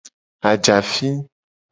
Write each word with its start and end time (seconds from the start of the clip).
Ajafi. 0.49 1.09